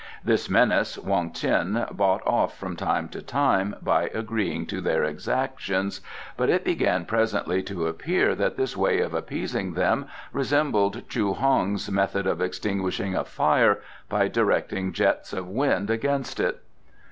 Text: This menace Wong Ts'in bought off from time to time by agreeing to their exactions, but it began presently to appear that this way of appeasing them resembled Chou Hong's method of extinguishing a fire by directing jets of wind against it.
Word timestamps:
This 0.25 0.49
menace 0.49 0.97
Wong 0.97 1.29
Ts'in 1.31 1.85
bought 1.91 2.25
off 2.25 2.57
from 2.57 2.75
time 2.75 3.07
to 3.09 3.21
time 3.21 3.75
by 3.83 4.09
agreeing 4.15 4.65
to 4.65 4.81
their 4.81 5.03
exactions, 5.03 6.01
but 6.35 6.49
it 6.49 6.63
began 6.63 7.05
presently 7.05 7.61
to 7.61 7.85
appear 7.85 8.33
that 8.33 8.57
this 8.57 8.75
way 8.75 8.99
of 8.99 9.13
appeasing 9.13 9.75
them 9.75 10.07
resembled 10.33 11.07
Chou 11.07 11.33
Hong's 11.35 11.91
method 11.91 12.25
of 12.25 12.41
extinguishing 12.41 13.13
a 13.13 13.23
fire 13.23 13.79
by 14.09 14.27
directing 14.27 14.91
jets 14.91 15.33
of 15.33 15.47
wind 15.47 15.91
against 15.91 16.39
it. 16.39 16.63